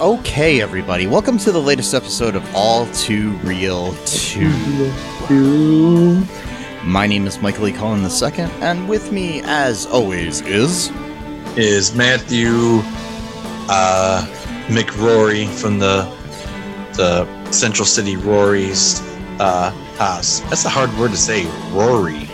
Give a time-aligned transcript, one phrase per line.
[0.00, 4.48] Okay, everybody, welcome to the latest episode of All Too Real 2.
[6.84, 7.72] My name is Michael E.
[7.72, 10.90] Cullen II, and with me, as always, is.
[11.56, 12.80] Is Matthew
[13.68, 14.26] uh,
[14.68, 16.02] McRory from the
[16.96, 19.00] the Central City Rory's
[19.40, 20.40] uh, house.
[20.40, 21.46] That's a hard word to say.
[21.72, 22.28] Rory,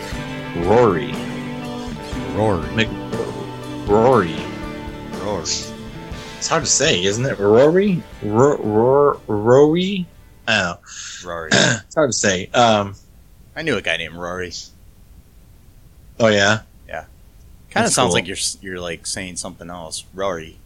[0.65, 1.13] Rory,
[2.35, 2.69] Rory.
[2.75, 2.87] Mc
[3.87, 4.35] Rory.
[5.21, 5.49] Rory.
[6.37, 7.39] It's hard to say, isn't it?
[7.39, 10.07] Rory, Ro- Ro- Rory.
[10.47, 10.63] I don't
[11.23, 11.29] know.
[11.29, 11.49] Rory.
[11.53, 12.47] It's hard to say.
[12.53, 12.95] Um.
[13.55, 14.53] I knew a guy named Rory.
[16.19, 16.61] Oh yeah.
[17.71, 18.13] Kind of sounds cool.
[18.13, 20.05] like you're you're like saying something else.
[20.13, 20.57] Rory.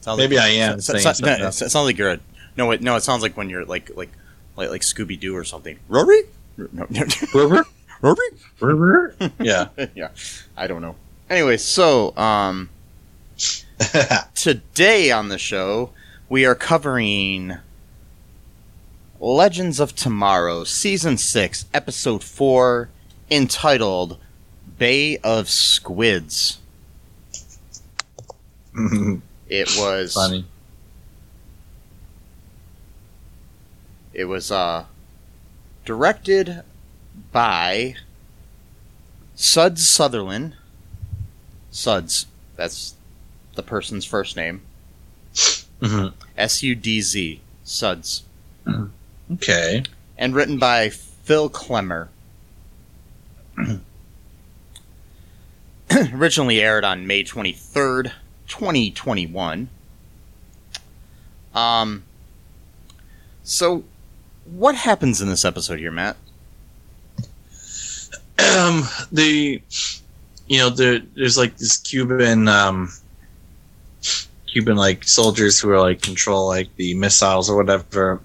[0.00, 1.60] Sounds Maybe like, I am saying sounds- no, else.
[1.62, 2.20] it sounds like you're a
[2.56, 2.70] no.
[2.70, 4.10] It, no, it sounds like when you're like like
[4.56, 5.78] like like Scooby Doo or something.
[5.88, 6.22] Rory.
[6.56, 7.04] No, no,
[7.34, 7.62] Rory.
[8.02, 8.16] Rory.
[8.60, 9.12] Rory.
[9.40, 9.68] Yeah.
[9.94, 10.08] yeah,
[10.56, 10.94] I don't know.
[11.30, 12.68] Anyway, so um,
[14.34, 15.90] today on the show
[16.28, 17.56] we are covering
[19.20, 22.88] Legends of Tomorrow, season six, episode four,
[23.30, 24.16] entitled
[24.78, 26.58] "Bay of Squids."
[29.48, 30.44] It was Funny.
[34.12, 34.84] It was uh,
[35.86, 36.62] directed
[37.32, 37.94] by
[39.36, 40.54] Sudz Sutherland.
[41.72, 42.26] Sudz,
[42.56, 42.94] that's
[43.54, 44.60] the person's first name.
[45.80, 46.12] Mhm.
[46.36, 47.40] S U D Z.
[47.64, 48.22] Sudz.
[49.32, 49.82] Okay.
[50.18, 52.08] And written by Phil Klemmer.
[56.14, 58.12] Originally aired on May 23rd,
[58.46, 59.68] 2021.
[61.54, 62.04] Um,
[63.42, 63.84] so,
[64.44, 66.16] what happens in this episode here, Matt?
[68.38, 69.60] um the
[70.46, 72.88] you know there there's like this cuban um
[74.46, 78.20] cuban like soldiers who are like control like the missiles or whatever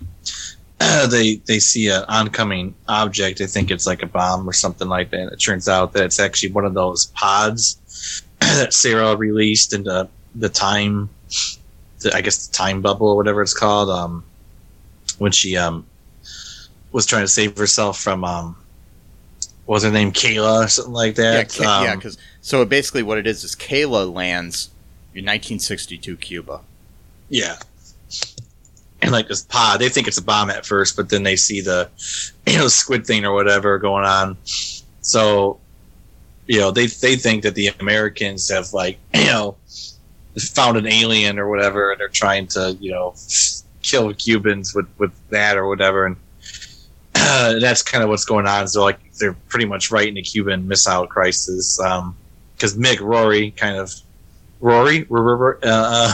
[1.10, 5.10] they they see an oncoming object they think it's like a bomb or something like
[5.12, 7.78] that and it turns out that it's actually one of those pods
[8.40, 11.10] that sarah released into the time
[12.00, 14.24] the, i guess the time bubble or whatever it's called um
[15.20, 15.86] when she um
[16.92, 18.56] was trying to save herself from um
[19.66, 21.58] what was her name Kayla or something like Yeah, that?
[21.58, 24.68] Yeah, Um, because so basically what it is is Kayla lands
[25.14, 26.60] in 1962 Cuba.
[27.30, 27.56] yeah.
[29.04, 31.60] And like this pod, they think it's a bomb at first, but then they see
[31.60, 31.90] the
[32.48, 34.38] you know squid thing or whatever going on.
[35.02, 35.60] So
[36.48, 39.58] you know they they think that the Americans have like you know
[40.40, 43.14] found an alien or whatever, and they're trying to you know
[43.82, 46.16] kill Cubans with with that or whatever, and
[47.16, 48.70] uh, that's kind of what's going on.
[48.70, 51.78] So like they're pretty much right in the Cuban Missile Crisis
[52.56, 53.94] because Mick Rory kind of
[54.62, 56.14] Rory, Rory, uh,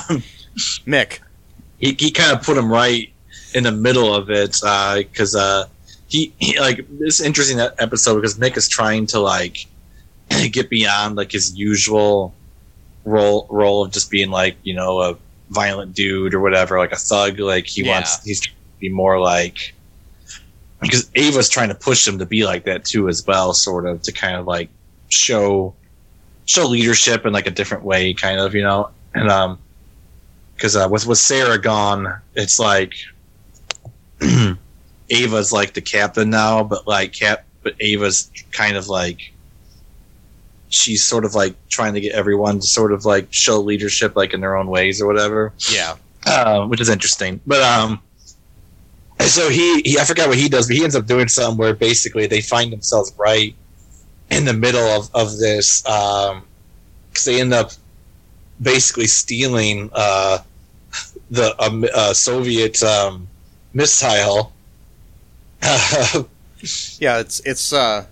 [0.87, 1.19] Mick,
[1.79, 3.11] he, he kind of put him right
[3.53, 5.65] in the middle of it because uh,
[6.07, 9.65] he, he like this interesting episode because Nick is trying to like
[10.51, 12.33] get beyond like his usual
[13.05, 15.17] role role of just being like you know a
[15.49, 17.93] violent dude or whatever like a thug like he Yeah.
[17.93, 19.73] wants he's trying to be more like
[20.81, 24.01] because Ava's trying to push him to be like that too as well sort of
[24.03, 24.69] to kind of like
[25.07, 25.73] show
[26.45, 29.57] show leadership in like a different way kind of you know and um
[30.59, 32.93] because uh, with with Sarah gone, it's like
[35.09, 39.31] Ava's like the captain now, but like cap, but Ava's kind of like
[40.67, 44.33] she's sort of like trying to get everyone to sort of like show leadership like
[44.33, 45.95] in their own ways or whatever, yeah,
[46.27, 47.39] uh, which is interesting.
[47.47, 48.01] But um,
[49.21, 51.73] so he, he I forgot what he does, but he ends up doing something where
[51.73, 53.55] basically they find themselves right
[54.29, 56.43] in the middle of of this um,
[57.09, 57.71] because they end up
[58.61, 60.39] basically stealing uh,
[61.29, 63.27] the um, uh, Soviet um,
[63.73, 64.51] missile.
[65.61, 67.19] yeah.
[67.19, 68.05] It's it's uh,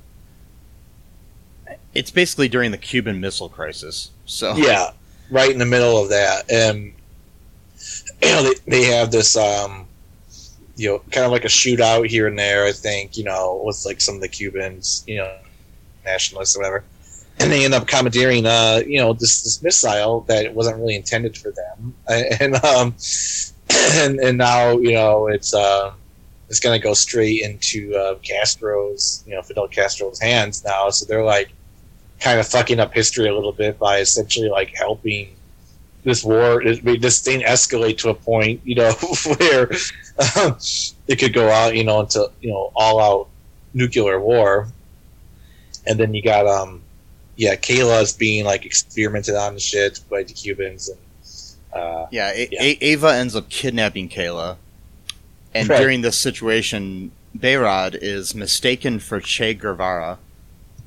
[1.93, 4.11] it's basically during the Cuban Missile Crisis.
[4.25, 4.91] So yeah,
[5.31, 6.93] right in the middle of that, and
[8.21, 9.87] you know they, they have this um,
[10.75, 12.65] you know kind of like a shootout here and there.
[12.65, 15.37] I think you know with like some of the Cubans, you know,
[16.05, 16.83] nationalists or whatever.
[17.39, 21.37] And they end up commandeering, uh, you know, this this missile that wasn't really intended
[21.37, 21.93] for them,
[22.39, 22.95] and um,
[23.69, 25.93] and and now you know it's uh,
[26.49, 30.89] it's going to go straight into uh, Castro's, you know, Fidel Castro's hands now.
[30.89, 31.51] So they're like
[32.19, 35.35] kind of fucking up history a little bit by essentially like helping
[36.03, 38.91] this war, this thing escalate to a point, you know,
[39.37, 39.69] where
[40.37, 40.57] um,
[41.07, 43.27] it could go out, you know, into you know all out
[43.73, 44.69] nuclear war.
[45.85, 46.81] And then you got um,
[47.37, 50.97] yeah, Kayla's being like experimented on and shit by the Cubans, and
[51.81, 52.61] uh, Yeah, A- Yeah.
[52.63, 54.57] A- Ava ends up kidnapping Kayla,
[55.53, 55.79] and Right.
[55.79, 60.17] during this situation, Behrad is mistaken for Che Guevara,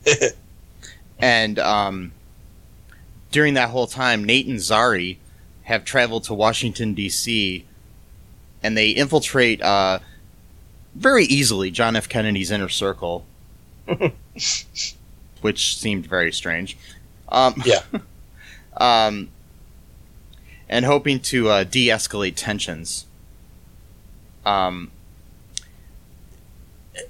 [1.18, 2.12] and um,
[3.30, 5.16] during that whole time, Nate and Zari
[5.64, 7.64] have traveled to Washington D.C.
[8.62, 10.00] and they infiltrate uh,
[10.96, 12.08] very easily John F.
[12.08, 13.24] Kennedy's inner circle,
[15.42, 16.76] which seemed very strange.
[17.28, 17.82] Um, Yeah.
[18.76, 19.28] um,
[20.68, 23.06] and hoping to uh, de-escalate tensions.
[24.46, 24.90] Um,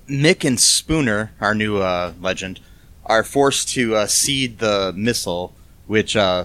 [0.08, 2.60] Mick and Spooner, our new uh, legend,
[3.06, 5.52] are forced to uh, seed the missile,
[5.86, 6.44] which uh,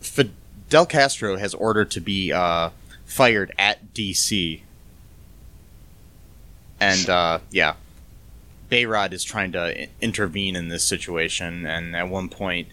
[0.00, 2.70] Fidel Castro has ordered to be uh,
[3.04, 4.60] fired at DC.
[6.80, 7.74] And uh, yeah,
[8.70, 12.68] Behrad is trying to intervene in this situation, and at one point,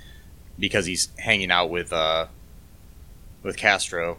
[0.60, 2.28] because he's hanging out with uh,
[3.44, 4.18] with Castro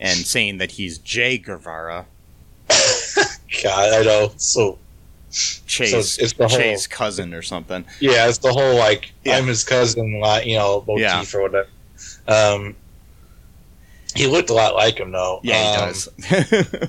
[0.00, 2.06] and saying that he's Che Guevara,
[3.62, 4.32] God, I know.
[4.36, 4.78] So
[5.30, 7.84] Che's, So it's- the whole- Che's cousin or something.
[8.00, 9.36] yeah, it's the whole like Yeah.
[9.38, 10.08] I'm his cousin,
[10.44, 11.24] you know, motif Yeah.
[11.34, 11.68] or whatever.
[12.28, 12.76] Um,
[14.14, 15.40] he looked a lot like him though.
[15.42, 16.88] Yeah, he Um, does.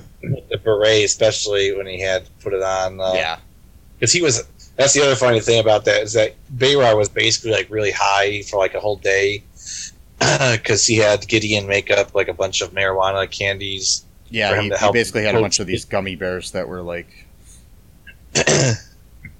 [0.50, 2.98] The beret, especially when he had put it on.
[3.00, 3.38] Uh, yeah,
[3.98, 4.42] because he was.
[4.76, 8.42] That's the other funny thing about that is that Behrad was basically like really high
[8.42, 9.42] for like a whole day
[10.18, 14.04] because he had Gideon make up like a bunch of marijuana candies.
[14.30, 14.60] yeah.
[14.60, 17.06] He, he basically had a bunch of these gummy bears that were like,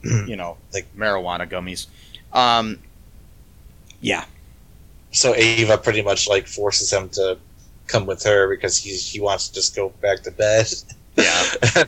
[0.02, 1.86] you know, like marijuana gummies.
[2.32, 2.78] Um,
[4.00, 4.24] yeah,
[5.12, 7.38] so Ava pretty much like forces him to
[7.86, 10.66] come with her because he's he wants to just go back to bed.
[11.16, 11.44] yeah,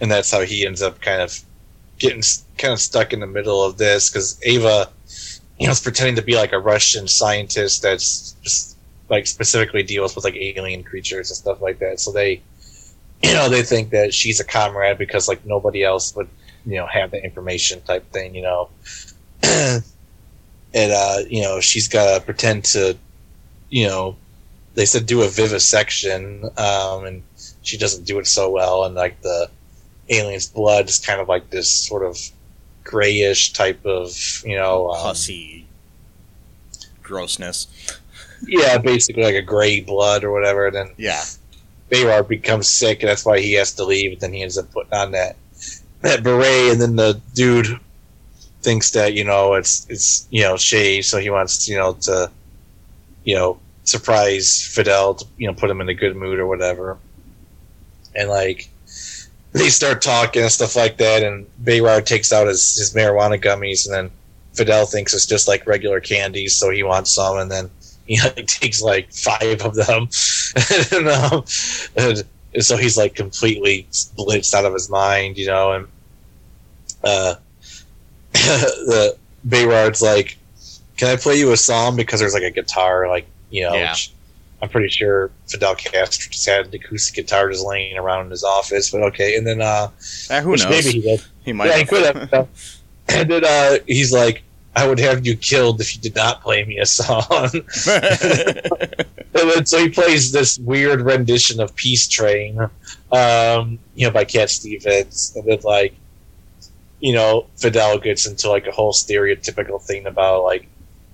[0.00, 1.38] and that's how he ends up kind of
[1.98, 2.22] getting
[2.58, 4.90] kind of stuck in the middle of this because Ava,
[5.58, 8.76] you know, is pretending to be like a Russian scientist that's just
[9.08, 12.00] like specifically deals with like alien creatures and stuff like that.
[12.00, 12.42] So they,
[13.22, 16.28] you know, they think that she's a comrade because like nobody else would,
[16.66, 18.68] you know, have the information type thing, you know.
[19.42, 19.82] and
[20.74, 22.96] uh, you know, she's got to pretend to,
[23.70, 24.16] you know,
[24.74, 27.22] they said do a vivisection, um, and
[27.62, 29.48] she doesn't do it so well, and like the
[30.10, 32.18] alien's blood is kind of like this sort of
[32.82, 34.10] grayish type of,
[34.44, 35.66] you know, um, pussy
[37.02, 37.66] grossness.
[38.46, 40.66] yeah, basically like a gray blood or whatever.
[40.66, 41.22] And then Yeah,
[41.90, 44.12] Behrad becomes sick, and that's why he has to leave.
[44.12, 45.36] And then he ends up putting on that
[46.02, 47.78] that beret, and then the dude
[48.62, 52.30] thinks that you know it's it's you know Che, so he wants you know to
[53.24, 56.98] you know surprise Fidel to you know put him in a good mood or whatever.
[58.14, 58.68] And like
[59.54, 63.86] they start talking and stuff like that, and Behrad takes out his, his marijuana gummies,
[63.86, 64.10] and then
[64.52, 67.70] Fidel thinks it's just like regular candies, so he wants some, and then
[68.06, 70.08] he like, takes like five of them,
[70.92, 71.44] and, um,
[71.96, 72.24] and,
[72.60, 75.88] so he's like completely blitzed out of his mind, you know, and
[77.04, 77.34] uh,
[78.32, 79.16] the
[79.46, 80.36] Behrad's like,
[80.96, 83.92] "Can I play you a song?" Because there's like a guitar, like you know, Yeah.
[83.92, 84.10] which
[84.60, 88.42] I'm pretty sure Fidel Castro just had an acoustic guitar just laying around in his
[88.44, 89.36] office, but okay.
[89.36, 89.90] And then uh,
[90.30, 90.64] Eh, who knows?
[90.68, 91.22] maybe he did.
[91.44, 91.66] he might.
[91.68, 92.48] Yeah, he could have.
[93.08, 94.42] and then uh, he's like,
[94.74, 97.26] "I would have you killed if you did not play me a song."
[98.32, 102.58] and then so he plays this weird rendition of Peace Train,
[103.12, 105.94] um, you know, by Cat Stevens, and then like,
[107.00, 110.66] you know, Fidel gets into like a whole stereotypical thing about like,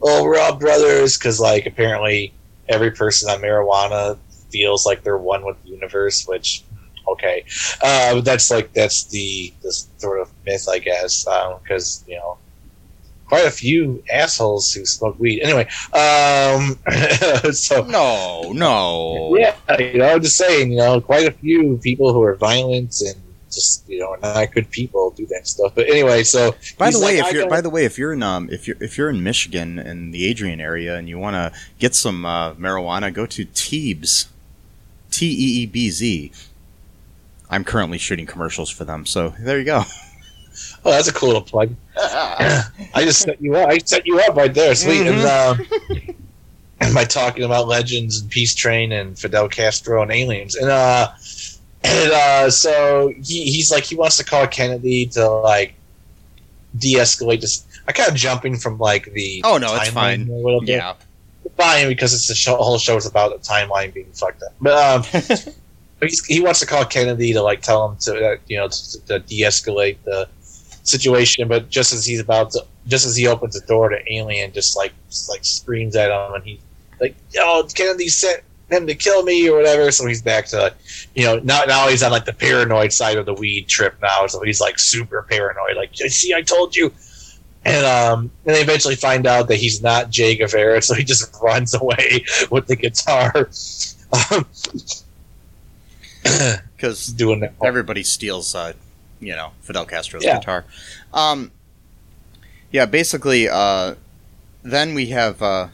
[0.03, 2.33] oh, we're all brothers, because like apparently
[2.69, 4.19] every person on marijuana
[4.51, 6.65] feels like they're one with the universe, which.
[7.09, 7.45] Okay,
[7.83, 12.39] uh, but that's like that's the this sort of myth, I guess, because you know
[13.31, 15.41] quite a few assholes who smoke weed.
[15.41, 15.63] Anyway,
[15.95, 16.77] um,
[17.53, 19.37] so no, no.
[19.37, 23.01] yeah, you know, I'm just saying, you know, quite a few people who are violent
[23.01, 23.17] and
[23.51, 25.73] just you know not good people do that stuff.
[25.75, 28.23] But anyway, so By the way, like, if you're by the way, if you're in
[28.23, 31.53] um if you're if you're in Michigan and the Adrian area and you want to
[31.79, 34.27] get some uh, marijuana, go to Teebz,
[35.11, 36.33] T E E B Z.
[37.53, 39.83] I'm currently shooting commercials for them, so there you go.
[40.85, 41.75] oh, that's a cool little plug.
[41.97, 43.69] I just set you up.
[43.69, 45.07] I set you up right there, sweet.
[45.07, 45.67] And um,
[46.95, 51.11] by talking about legends and Peace Train and Fidel Castro and aliens, and uh,
[51.85, 55.75] and uh, so he, he's like he wants to call Kennedy to like
[56.79, 57.67] de-escalate this.
[57.89, 60.29] I kind of jumping from like the Oh no, it's fine.
[60.29, 60.69] a little bit.
[60.77, 60.95] Yeah.
[61.57, 64.55] fine because it's the show, whole show is about the timeline being fucked up.
[64.61, 65.23] But um,
[66.01, 69.07] he's, he wants to call Kennedy to like tell him to uh, you know to,
[69.07, 70.29] to de-escalate the
[70.83, 71.49] situation.
[71.49, 74.77] But just as he's about to, just as he opens the door to Alien, just
[74.77, 76.61] like just, like screams at him, and he's
[77.01, 80.75] like, "Oh, Kennedy sent him to kill me or whatever." So he's back to
[81.15, 84.27] you know now now he's on like the paranoid side of the weed trip now.
[84.27, 85.77] So he's like super paranoid.
[85.77, 86.93] Like, see, I told you.
[87.65, 91.35] And um, and they eventually find out that he's not Che Guevara, so he just
[91.43, 93.51] runs away with the guitar,
[94.33, 94.47] um,
[96.77, 97.53] Because doing that.
[97.63, 98.73] everybody steals, uh,
[99.21, 100.39] you know, Fidel Castro's Yeah.
[100.39, 100.65] guitar.
[101.13, 101.51] Um,
[102.71, 103.95] yeah, basically, uh,
[104.63, 105.43] then we have.
[105.43, 105.69] Uh,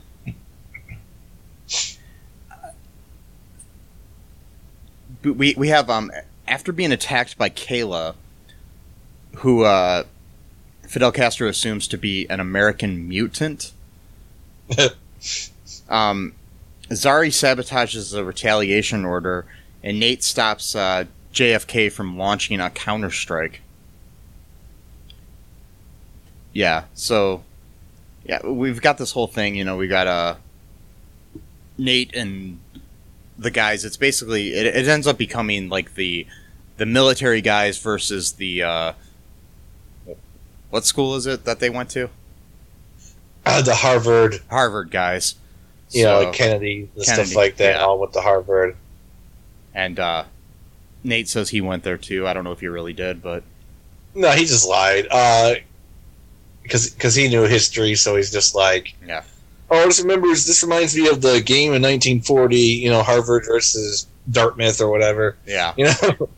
[5.32, 6.10] we we have um
[6.48, 8.14] after being attacked by Kayla,
[9.36, 10.04] who uh,
[10.82, 13.72] Fidel Castro assumes to be an American mutant.
[15.88, 16.34] um,
[16.90, 19.44] Zari sabotages a retaliation order,
[19.82, 23.56] and Nate stops uh, JFK from launching a counterstrike.
[26.52, 27.42] Yeah, so
[28.24, 29.56] yeah, we've got this whole thing.
[29.56, 30.36] You know, we got uh,
[31.76, 32.60] Nate and
[33.38, 33.84] the guys.
[33.84, 36.26] It's basically it, it ends up becoming like the
[36.76, 38.92] the military guys versus the uh,
[40.70, 42.08] what school is it that they went to?
[43.44, 45.36] Uh, the Harvard, Harvard guys.
[45.90, 47.84] you know, like Kennedy and Kennedy, stuff like that, yeah.
[47.84, 48.76] all with the Harvard.
[49.72, 50.24] and uh,
[51.04, 52.26] Nate says he went there too.
[52.26, 53.44] I don't know if he really did, but
[54.14, 55.06] No, he just lied.
[55.10, 55.54] Uh,
[56.62, 59.22] because because he knew history, so he's just like, Yeah.
[59.70, 60.46] Oh, this remembers.
[60.46, 62.56] This reminds me of the game in 1940.
[62.56, 65.36] You know, Harvard versus Dartmouth or whatever.
[65.46, 66.28] yeah, You know.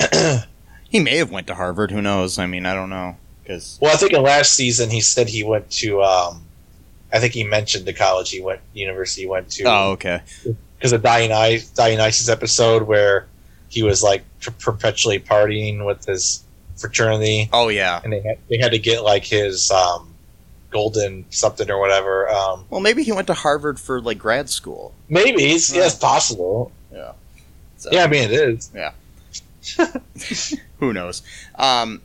[0.88, 1.90] he may have went to Harvard.
[1.90, 2.38] Who knows?
[2.38, 3.16] I mean, I don't know
[3.50, 6.02] because Well, I think in last season he said he went to.
[6.02, 6.42] Um,
[7.12, 9.64] I think he mentioned the college he went, university he went to.
[9.64, 10.22] oh, okay,
[10.78, 13.26] because of Dionysus, Dionysus episode where
[13.68, 16.44] he was like per- perpetually partying with his
[16.76, 18.00] fraternity, oh yeah.
[18.04, 20.09] and they had, they had to get like his um,
[20.70, 22.28] golden something or whatever.
[22.28, 24.94] Um, Well, maybe he went to Harvard for like grad school.
[25.08, 26.72] maybe it's, yeah, it's possible.
[27.76, 28.70] So, Yeah, I mean it is.
[28.74, 28.92] Yeah.
[30.80, 31.22] Who knows?
[31.54, 32.02] Um,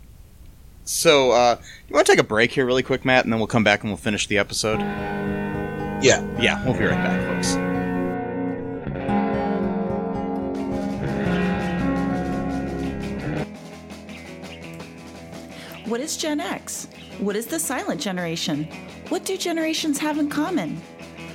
[0.86, 1.58] so uh,
[1.90, 3.82] you want to take a break here, really quick, Matt, and then we'll come back
[3.82, 4.80] and we'll finish the episode.
[4.80, 6.24] Yeah.
[6.40, 7.56] Yeah, we'll be right back, folks.
[15.86, 16.88] What is Gen X?
[17.20, 18.68] What is the silent generation?
[19.08, 20.82] What do generations have in common?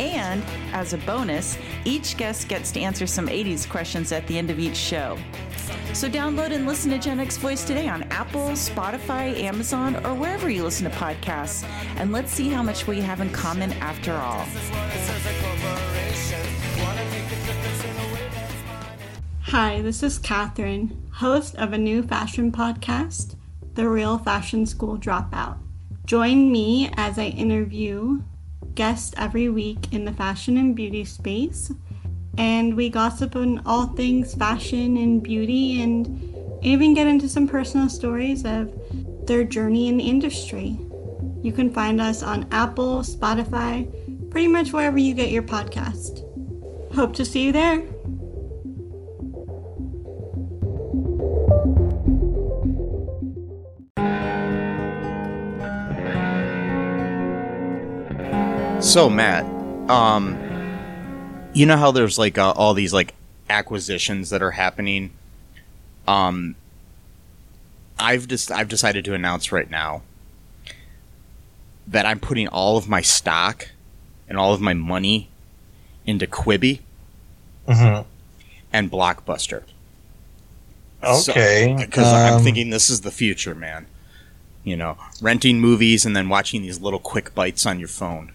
[0.00, 0.42] And
[0.72, 4.58] as a bonus, each guest gets to answer some 80s questions at the end of
[4.58, 5.18] each show.
[5.92, 10.48] So download and listen to Gen X Voice today on Apple, Spotify, Amazon, or wherever
[10.48, 11.64] you listen to podcasts.
[11.96, 14.46] And let's see how much we have in common after all.
[19.42, 23.34] Hi, this is Catherine, host of a new fashion podcast,
[23.74, 25.58] The Real Fashion School Dropout.
[26.06, 28.22] Join me as I interview
[28.74, 31.72] guests every week in the fashion and beauty space,
[32.38, 36.06] and we gossip on all things fashion and beauty and
[36.62, 38.72] even get into some personal stories of
[39.26, 40.78] their journey in the industry.
[41.42, 43.88] You can find us on Apple, Spotify,
[44.30, 46.24] pretty much wherever you get your podcast.
[46.94, 47.82] Hope to see you there.
[58.80, 59.44] So Matt,
[59.90, 60.36] um,
[61.52, 63.14] you know how there's like uh, all these like
[63.48, 65.12] acquisitions that are happening.
[66.08, 66.56] Um,
[67.98, 70.02] I've just I've decided to announce right now
[71.86, 73.68] that I'm putting all of my stock
[74.28, 75.28] and all of my money
[76.06, 76.80] into Quibi
[77.68, 78.02] Mm-hmm.
[78.72, 79.62] and Blockbuster
[81.04, 81.76] Okay.
[81.78, 83.86] because I'm um, thinking this is the future, man.
[84.64, 88.32] You know, renting movies and then watching these little quick bites on your phone.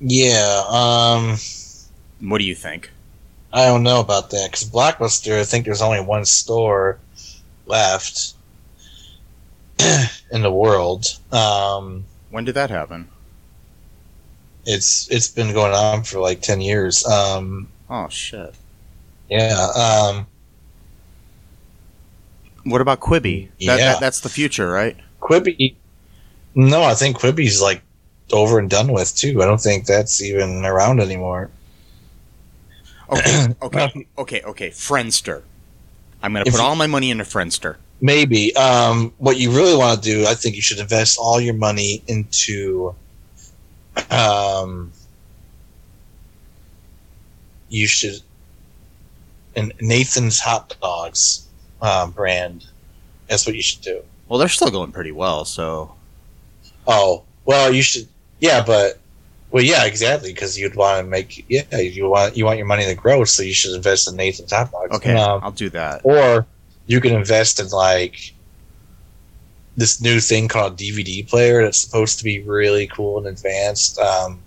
[0.00, 0.64] Yeah.
[0.68, 1.36] Um.
[2.20, 2.90] What do you think?
[3.52, 5.40] I don't know about that because Blockbuster.
[5.40, 6.98] I think there's only one store
[7.66, 8.34] left
[10.32, 11.06] in the world.
[11.32, 12.04] Um.
[12.30, 13.08] When did that happen?
[14.66, 17.04] It's it's been going on for like ten years.
[17.06, 18.54] Um, Oh shit.
[19.28, 19.68] yeah.
[19.74, 20.26] Um,
[22.64, 23.48] What about Quibi?
[23.48, 23.76] That, Yeah.
[23.76, 24.96] that, that's the future, right?
[25.20, 25.74] Quibi.
[26.54, 27.82] No, I think Quibi's like
[28.32, 29.42] over and done with too.
[29.42, 31.50] I don't think that's even around anymore.
[33.10, 34.70] Okay, okay, okay, okay.
[34.70, 35.42] Friendster.
[36.22, 37.76] I'm gonna If put all my money into Friendster.
[38.00, 38.54] Maybe.
[38.56, 42.02] Um, what you really want to do, I think you should invest all your money
[42.06, 42.94] into.
[44.10, 44.92] Um,
[47.68, 48.20] you should.
[49.56, 51.46] And Nathan's hot dogs
[51.82, 52.66] um, brand.
[53.28, 54.02] That's what you should do.
[54.28, 55.94] Well, they're still going pretty well, so
[56.86, 58.08] Oh well, you should.
[58.40, 58.98] Yeah, but
[59.50, 60.32] well, yeah, exactly.
[60.32, 63.42] Because you'd want to make yeah, you want you want your money to grow, so
[63.42, 64.96] you should invest in Nathan's hot dogs.
[64.96, 66.00] okay, Um, I'll do that.
[66.04, 66.46] or
[66.86, 68.34] you can invest in like
[69.76, 73.98] this new thing called DVD player that's supposed to be really cool and advanced.
[73.98, 74.42] Um,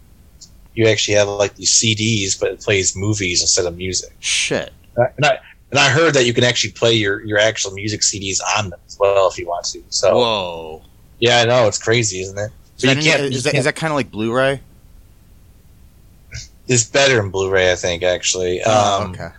[0.74, 4.14] you actually have like these CDs, but it plays movies instead of music.
[4.20, 4.74] Shit.
[4.98, 5.40] Uh, And I
[5.72, 8.80] and I heard that you can actually play your your actual music CDs on them
[8.86, 9.82] as well if you want to.
[9.90, 10.82] So Whoa.
[11.20, 12.52] yeah, I know it's crazy, isn't it?
[12.78, 14.62] Is But that, you any- can't- is, that, that kind of like Blu-ray?
[16.68, 18.04] It's better in Blu-ray, I think.
[18.04, 19.30] Actually, Oh, um, okay.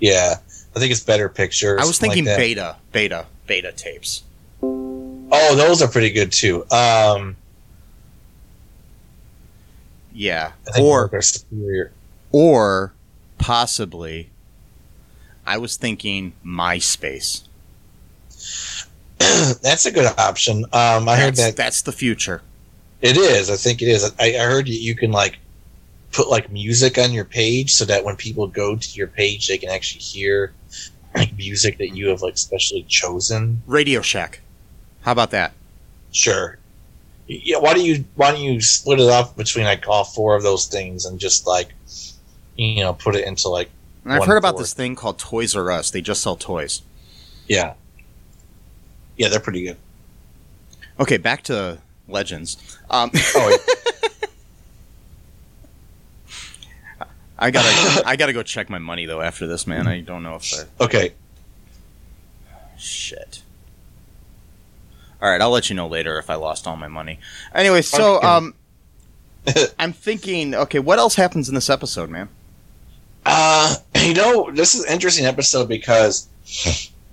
[0.00, 0.36] yeah,
[0.74, 1.78] I think it's better picture.
[1.80, 4.22] I was thinking like beta, beta, beta tapes.
[4.62, 6.64] Oh, those are pretty good too.
[6.70, 7.36] Um,
[10.12, 11.92] Yeah, or superior.
[12.30, 12.92] or
[13.38, 14.30] possibly,
[15.46, 17.42] I was thinking MySpace.
[19.18, 20.64] That's a good option.
[20.72, 22.42] Um, I heard that that's the future.
[23.04, 23.50] It is.
[23.50, 24.12] I think it is.
[24.18, 25.38] I, I heard you, you can like
[26.12, 29.58] put like music on your page so that when people go to your page, they
[29.58, 30.52] can actually hear
[31.14, 33.62] like music that you have like specially chosen.
[33.66, 34.40] Radio Shack.
[35.02, 35.52] How about that?
[36.12, 36.58] Sure.
[37.26, 37.58] Yeah.
[37.58, 40.66] Why don't you Why don't you split it up between like all four of those
[40.66, 41.74] things and just like
[42.56, 43.68] you know put it into like
[44.04, 44.62] And I've heard about fourth.
[44.62, 45.90] this thing called Toys R Us.
[45.90, 46.82] They just sell toys.
[47.48, 47.74] yeah
[49.16, 49.76] yeah they're pretty good.
[51.00, 52.78] Okay, back to Legends.
[52.90, 53.56] Um, Oh yeah.
[57.36, 59.86] I gotta, I gotta go check my money though after this, man.
[59.88, 61.12] I don't know if I okay.
[62.78, 63.42] Shit.
[65.20, 67.18] All right, I'll let you know later if I lost all my money.
[67.54, 68.54] Anyway, so um,
[69.78, 72.28] I'm thinking, okay, what else happens in this episode, man?
[73.26, 76.28] Uh, you know, this is an interesting episode because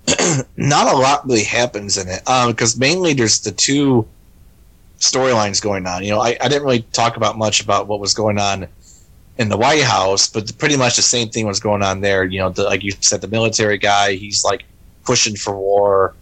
[0.56, 2.28] not a lot really happens in it.
[2.28, 4.06] Um, because mainly there's the two
[5.02, 6.04] storylines going on.
[6.04, 8.68] You know, I, I didn't really talk about much about what was going on
[9.36, 12.24] in the White House, but pretty much the same thing was going on there.
[12.24, 14.64] You know, the, like you said, the military guy, he's like
[15.04, 16.14] pushing for war.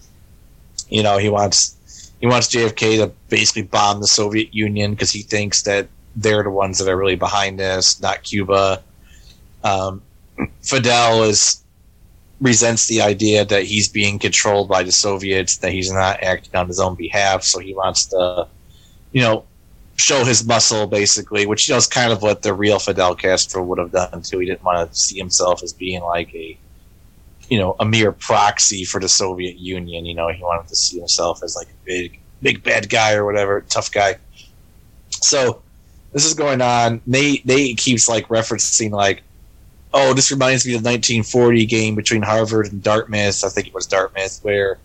[0.88, 1.76] You know, he wants
[2.20, 6.50] he wants JFK to basically bomb the Soviet Union because he thinks that they're the
[6.50, 8.82] ones that are really behind this, not Cuba.
[9.62, 10.02] Um,
[10.62, 11.62] Fidel is
[12.40, 16.66] resents the idea that he's being controlled by the Soviets, that he's not acting on
[16.66, 18.48] his own behalf, so he wants to,
[19.12, 19.44] you know,
[19.96, 23.62] show his muscle basically, which you know is kind of what the real Fidel Castro
[23.62, 24.38] would have done too.
[24.38, 26.56] He didn't want to see himself as being like a,
[27.48, 30.06] you know, a mere proxy for the Soviet Union.
[30.06, 33.24] You know, he wanted to see himself as like a big, big bad guy or
[33.24, 34.16] whatever, tough guy.
[35.10, 35.62] So
[36.12, 37.00] this is going on.
[37.06, 39.22] Nate Nate keeps like referencing like,
[39.92, 43.44] oh, this reminds me of the 1940 game between Harvard and Dartmouth.
[43.44, 44.78] I think it was Dartmouth, where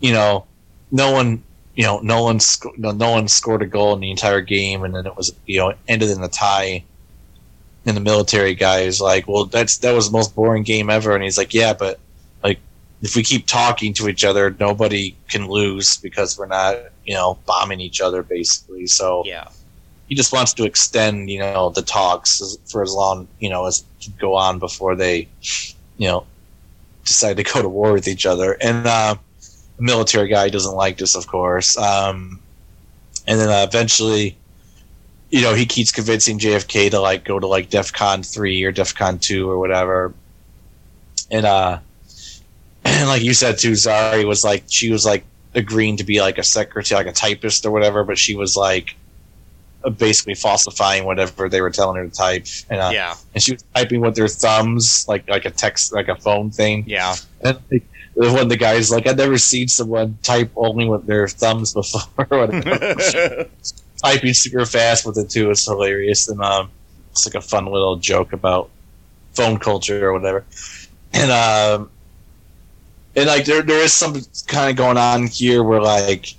[0.00, 0.46] you know
[0.90, 1.42] no one,
[1.80, 4.84] you know, no one, sc- no, no one scored a goal in the entire game,
[4.84, 6.84] and then it was you know ended in a tie.
[7.86, 11.14] And the military guy is like, well, that's that was the most boring game ever,
[11.14, 11.98] and he's like, yeah, but
[12.44, 12.58] like
[13.00, 17.38] if we keep talking to each other, nobody can lose because we're not, you know,
[17.46, 18.86] bombing each other basically.
[18.86, 19.48] So Yeah.
[20.06, 23.84] he just wants to extend, you know, the talks for as long, you know, as
[24.18, 25.28] go on before they,
[25.96, 26.26] you know,
[27.06, 28.52] decide to go to war with each other.
[28.60, 29.14] And uh,
[29.80, 31.76] military guy doesn't like this, of course.
[31.76, 32.40] Um,
[33.26, 34.36] and then uh, eventually,
[35.30, 39.20] you know, he keeps convincing JFK to like go to like DEFCON three or DEFCON
[39.20, 40.12] two or whatever.
[41.30, 41.78] And uh,
[42.84, 46.38] and like you said too, Zari was like she was like agreeing to be like
[46.38, 48.96] a secretary, like a typist or whatever, but she was like
[49.96, 53.14] basically falsifying whatever they were telling her to type, and uh, Yeah.
[53.34, 56.84] and she was typing with her thumbs, like like a text, like a phone thing.
[56.86, 57.14] Yeah.
[57.42, 57.84] And like,
[58.28, 62.02] when the guy's like, "I've never seen someone type only with their thumbs before,"
[63.96, 65.50] typing super fast with it too.
[65.50, 66.70] It's hilarious, and um,
[67.12, 68.70] it's like a fun little joke about
[69.32, 70.44] phone culture or whatever.
[71.12, 71.90] And um,
[73.16, 76.34] and like there there is some kind of going on here where like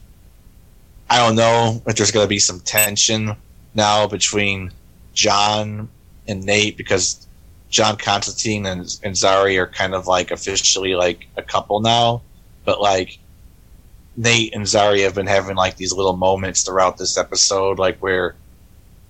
[1.10, 3.36] I don't know if there's going to be some tension
[3.74, 4.72] now between
[5.14, 5.90] John
[6.28, 7.28] and Nate because
[7.72, 12.22] John Constantine and, and Zari are kind of like officially like a couple now,
[12.66, 13.18] but like
[14.18, 18.36] Nate and Zari have been having like these little moments throughout this episode, like where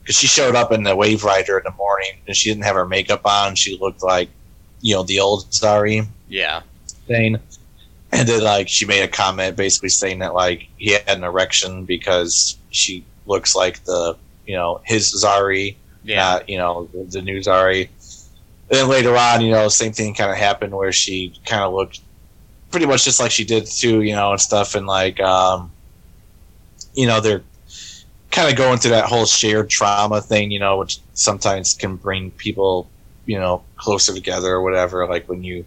[0.01, 2.87] because she showed up in the Waverider in the morning and she didn't have her
[2.87, 4.29] makeup on, she looked like
[4.81, 6.61] you know the old Zari Yeah.
[7.07, 7.39] thing.
[8.11, 11.85] And then like she made a comment basically saying that like he had an erection
[11.85, 16.15] because she looks like the you know his Zari, Yeah.
[16.21, 17.89] not you know the, the new Zari.
[18.71, 21.73] And then later on, you know, same thing kind of happened where she kind of
[21.73, 21.99] looked
[22.71, 24.75] pretty much just like she did too, you know, and stuff.
[24.75, 25.73] And like, um,
[26.93, 27.43] you know, they're
[28.31, 32.31] kind of going through that whole shared trauma thing, you know, which sometimes can bring
[32.31, 32.89] people,
[33.25, 35.05] you know, closer together or whatever.
[35.05, 35.65] Like when you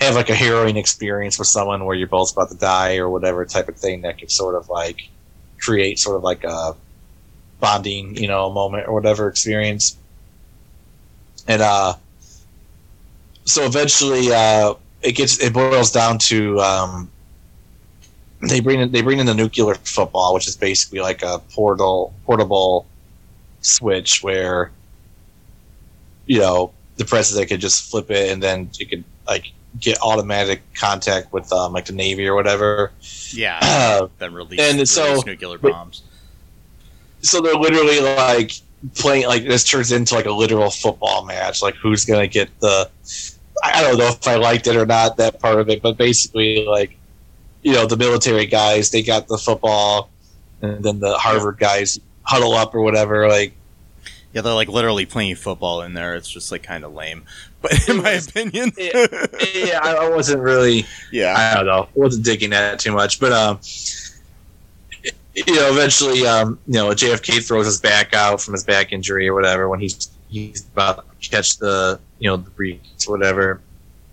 [0.00, 3.44] have like a harrowing experience with someone where you're both about to die or whatever
[3.44, 5.02] type of thing that can sort of like
[5.60, 6.74] create sort of like a
[7.60, 9.98] bonding, you know, moment or whatever experience.
[11.46, 11.96] And uh
[13.44, 17.10] so eventually uh it gets it boils down to um
[18.40, 22.12] they bring in they bring in the nuclear football, which is basically like a portal
[22.24, 22.86] portable
[23.60, 24.72] switch where
[26.26, 30.60] you know the president could just flip it and then you could like get automatic
[30.74, 32.92] contact with um, like the navy or whatever.
[33.30, 34.06] Yeah.
[34.18, 36.02] then release, And so- nuclear bombs.
[37.22, 38.52] so they're literally like
[38.94, 42.88] playing like this turns into like a literal football match like who's gonna get the
[43.64, 46.64] i don't know if i liked it or not that part of it but basically
[46.66, 46.96] like
[47.62, 50.10] you know the military guys they got the football
[50.62, 53.54] and then the harvard guys huddle up or whatever like
[54.32, 56.14] Yeah, they're like literally playing football in there.
[56.16, 57.24] It's just like kind of lame.
[57.60, 61.34] But in my opinion, yeah i wasn't really yeah.
[61.36, 61.82] I don't know.
[61.84, 63.60] I wasn't digging at it too much, but um,
[65.34, 69.28] you know, eventually, um, you know, JFK throws his back out from his back injury
[69.28, 73.60] or whatever when he's he's about to catch the you know the breeze or whatever.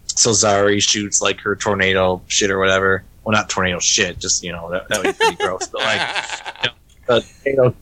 [0.08, 3.04] So Zari shoots like her tornado shit or whatever.
[3.24, 5.68] Well, not tornado shit, just you know that, that would be pretty gross.
[5.68, 6.72] But like
[7.10, 7.76] uh, tornado,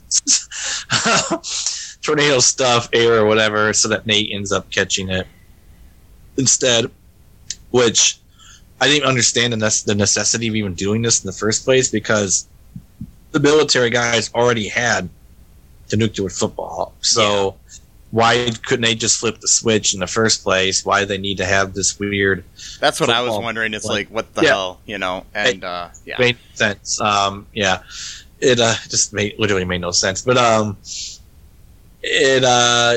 [2.02, 5.28] tornado stuff, air or whatever, so that Nate ends up catching it
[6.38, 6.90] instead,
[7.70, 8.20] which
[8.82, 11.90] I didn't understand the, nece- the necessity of even doing this in the first place
[11.90, 12.48] because
[13.38, 15.10] the military guys already had
[15.90, 16.94] the nuclear football.
[17.02, 17.56] So
[18.12, 20.84] why couldn't they just flip the switch in the first place?
[20.84, 22.44] Why do they need to have this weird
[22.80, 23.74] That's what I was wondering.
[23.74, 24.50] It's Like, like, what the yeah.
[24.50, 25.26] hell, you know?
[25.36, 27.00] And uh, yeah, made sense.
[27.00, 27.84] Um, yeah,
[28.40, 30.22] it uh, just made literally made no sense.
[30.22, 30.78] But um,
[32.02, 32.96] it uh,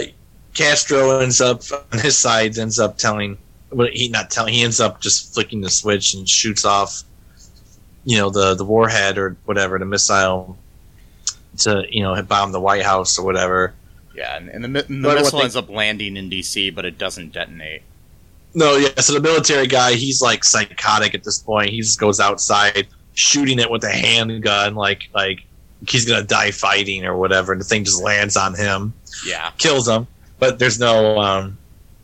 [0.54, 3.36] Castro ends up on his side ends up telling,
[3.70, 7.02] well, he not telling, he ends up just flicking the switch and shoots off,
[8.04, 10.56] you know, the the warhead or whatever, the missile
[11.58, 13.74] to you know bomb the White House or whatever.
[14.14, 14.36] yeah.
[14.36, 17.32] And, and the, mi- the missile they- ends up landing in DC, but it doesn't
[17.32, 17.82] detonate.
[18.54, 18.88] No, yeah.
[19.00, 21.70] So the military guy, he's like psychotic at this point.
[21.70, 25.40] He just goes outside shooting it with a handgun, like like
[25.86, 27.52] he's gonna die fighting or whatever.
[27.52, 28.92] And the thing just lands on him,
[29.26, 30.06] Yeah, kills him.
[30.40, 31.58] But there's no, um,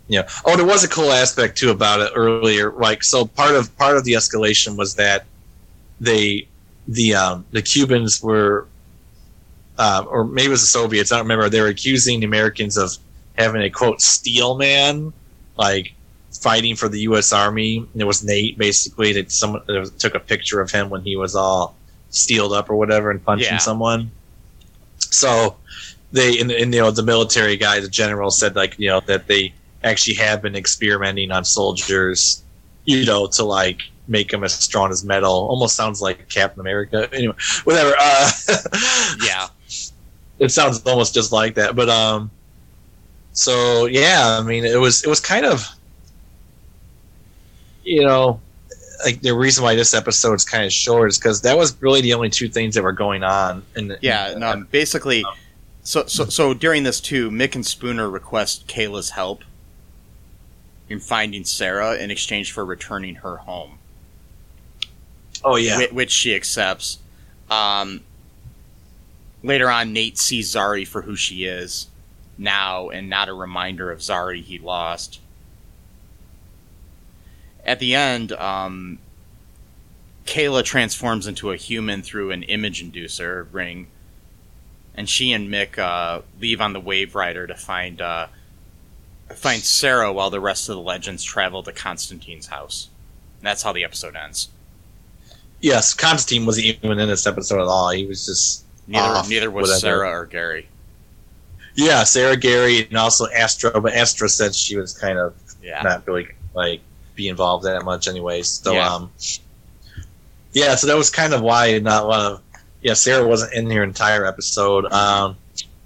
[0.09, 0.27] you know.
[0.45, 2.71] Oh, there was a cool aspect too about it earlier.
[2.71, 5.25] Like so, part of part of the escalation was that
[6.01, 6.49] they,
[6.89, 8.67] the um, the Cubans were,
[9.79, 11.13] uh, or maybe it was the Soviets.
[11.13, 11.49] I don't remember.
[11.49, 12.93] They were accusing the Americans of
[13.37, 15.13] having a quote steel man,
[15.57, 15.93] like
[16.41, 17.33] fighting for the U.S.
[17.33, 17.79] Army.
[17.79, 21.17] And it was Nate basically that someone that took a picture of him when he
[21.17, 21.77] was all
[22.11, 23.59] steeled up or whatever and punching Yeah.
[23.59, 24.11] someone.
[24.99, 25.57] So
[26.13, 29.27] they and, and you know the military guy, the general said like you know that
[29.27, 32.43] they actually have been experimenting on soldiers,
[32.85, 35.31] you know, to like make them as strong as metal.
[35.31, 37.09] Almost sounds like Captain America.
[37.13, 37.95] Anyway, whatever.
[37.99, 38.31] Uh,
[39.25, 39.49] yeah,
[40.39, 41.77] it sounds almost just like that.
[41.77, 42.31] But um,
[43.33, 45.67] so yeah, I mean, it was it was kind of,
[47.85, 48.41] you know,
[49.05, 52.01] like the reason why this episode is kind of short is because that was really
[52.01, 53.63] the only two things that were going on.
[53.75, 54.35] And yeah.
[54.37, 55.25] No, basically,
[55.83, 59.43] so so so during this too, Mick and Spooner request Kayla's help
[60.89, 63.79] in finding Sarah in exchange for returning her home.
[65.45, 66.99] Oh yeah, whi- which she accepts.
[67.51, 68.03] Um,
[69.43, 71.89] later on, Nate sees Zari for who she is
[72.39, 75.21] now, and not a reminder of Zari he lost.
[77.65, 78.99] At the end, um,
[80.27, 83.89] Kayla transforms into a human through an image inducer ring,
[84.95, 88.27] and she and Mick uh, leave on the Waverider to find uh,
[89.35, 92.89] find Sarah while the rest of the legends travel to Constantine's house.
[93.39, 94.49] And that's how the episode ends.
[95.67, 97.91] Yes, Constantine wasn't even in this episode at all.
[97.91, 99.81] He was just Neither off, neither was whatever.
[99.81, 100.69] Sarah or Gary.
[101.75, 105.83] yeah, Sarah Gary and also Astra, but Astra said she was kind of Yeah.
[105.83, 106.83] not really like
[107.17, 108.47] be involved that much anyways.
[108.49, 108.95] So Yeah.
[108.95, 109.11] um
[110.53, 112.41] Yeah, so that was kind of why not one of
[112.81, 114.87] yeah, Sarah wasn't in your entire episode.
[114.93, 115.37] Um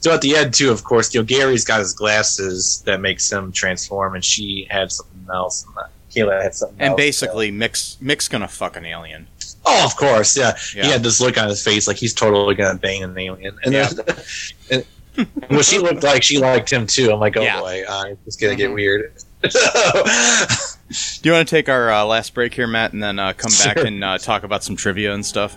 [0.01, 3.33] so at the end too, of course, you know, Gary's got his glasses that makes
[3.33, 6.97] him transform and she had something else and uh, Kayla had something And else.
[6.97, 9.27] basically, Mick's Mick's gonna fuck an alien.
[9.67, 10.57] Oh, of course, yeah.
[10.75, 10.85] Yeah.
[10.85, 13.59] He had this look on his face like he's totally gonna bang an alien.
[13.65, 13.89] And Yeah.
[13.89, 14.17] then
[14.71, 17.13] and, and what she looked like she liked him too.
[17.13, 17.61] I'm like, oh Yeah.
[17.61, 18.75] boy, uh, it's gonna get Mhm.
[18.75, 19.13] weird.
[19.43, 23.53] Do you want to take our uh, last break here, Matt, and then uh, come
[23.65, 23.87] back Sure.
[23.87, 25.57] and uh, talk about some trivia and stuff?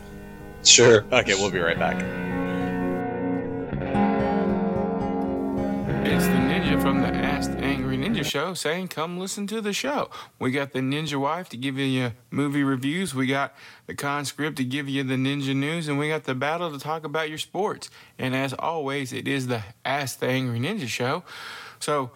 [0.64, 1.04] sure.
[1.12, 1.96] Okay, we'll be right back.
[6.06, 7.52] It's the ninja from the Ask
[8.24, 10.10] Ninja Show saying, Come listen to the show.
[10.40, 13.14] We got the ninja wife to give you your movie reviews.
[13.14, 13.56] We got
[13.88, 15.88] the conscript to give you the ninja news.
[15.88, 17.90] And we got the battle to talk about your sports.
[18.18, 21.24] And as always, it is the Ask the Angry Ninja Show.
[21.80, 22.12] So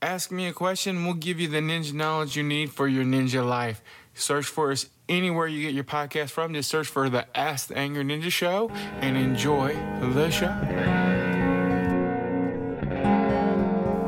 [0.00, 3.46] ask me a question, we'll give you the ninja knowledge you need for your ninja
[3.46, 3.82] life.
[4.14, 6.52] Search for us anywhere you get your podcast from.
[6.52, 8.68] Just search for the Ask the Angry Ninja Show
[9.00, 11.11] and enjoy the show.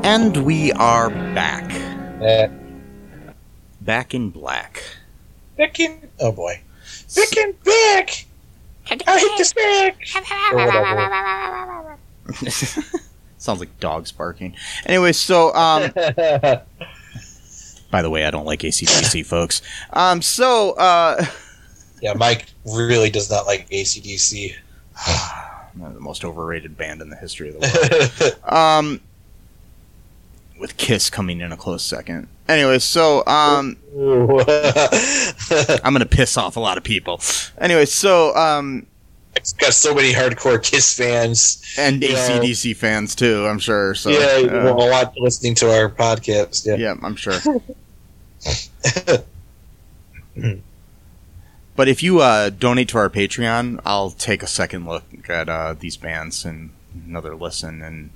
[0.05, 1.73] And we are back.
[2.21, 2.47] Uh,
[3.81, 4.83] Back in black.
[5.57, 6.61] Back in, oh boy.
[7.15, 8.25] Back in back!
[9.07, 10.05] I hit the stick!
[13.39, 14.55] Sounds like dogs barking.
[14.85, 15.91] Anyway, so um,
[17.89, 19.63] by the way, I don't like ACDC, folks.
[19.91, 21.25] Um, so uh,
[22.03, 24.53] yeah, Mike really does not like ACDC.
[25.75, 28.53] the most overrated band in the history of the world.
[28.55, 29.01] um,
[30.59, 32.27] with Kiss coming in a close second.
[32.47, 33.77] Anyway, so um,
[35.83, 37.19] I'm gonna piss off a lot of people.
[37.57, 38.85] Anyway, so um,
[39.35, 41.63] it's got so many hardcore Kiss fans.
[41.77, 42.01] and.
[42.01, 43.45] ACDC fans too.
[43.45, 43.95] I'm sure.
[43.95, 46.65] So yeah, uh, a lot listening to our podcast.
[46.65, 46.75] Yeah.
[46.75, 47.39] yeah, I'm sure.
[51.75, 55.73] but if you uh, donate to our Patreon, I'll take a second look at uh,
[55.77, 56.71] these bands and
[57.07, 58.11] another listen and